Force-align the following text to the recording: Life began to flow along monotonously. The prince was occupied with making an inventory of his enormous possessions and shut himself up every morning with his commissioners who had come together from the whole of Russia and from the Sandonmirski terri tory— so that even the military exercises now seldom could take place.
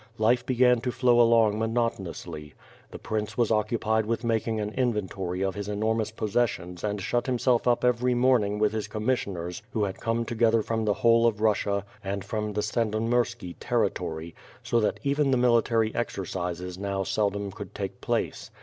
Life 0.17 0.43
began 0.47 0.81
to 0.81 0.91
flow 0.91 1.21
along 1.21 1.59
monotonously. 1.59 2.55
The 2.89 2.97
prince 2.97 3.37
was 3.37 3.51
occupied 3.51 4.07
with 4.07 4.23
making 4.23 4.59
an 4.59 4.71
inventory 4.73 5.43
of 5.43 5.53
his 5.53 5.67
enormous 5.67 6.09
possessions 6.09 6.83
and 6.83 6.99
shut 6.99 7.27
himself 7.27 7.67
up 7.67 7.85
every 7.85 8.15
morning 8.15 8.57
with 8.57 8.71
his 8.71 8.87
commissioners 8.87 9.61
who 9.73 9.83
had 9.83 9.99
come 10.01 10.25
together 10.25 10.63
from 10.63 10.85
the 10.85 10.95
whole 11.05 11.27
of 11.27 11.39
Russia 11.39 11.85
and 12.03 12.25
from 12.25 12.53
the 12.53 12.61
Sandonmirski 12.61 13.57
terri 13.57 13.93
tory— 13.93 14.33
so 14.63 14.79
that 14.79 14.99
even 15.03 15.29
the 15.29 15.37
military 15.37 15.93
exercises 15.93 16.79
now 16.79 17.03
seldom 17.03 17.51
could 17.51 17.75
take 17.75 18.01
place. 18.01 18.49